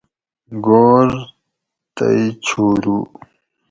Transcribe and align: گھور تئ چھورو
گھور 0.65 1.09
تئ 1.95 2.19
چھورو 2.45 2.97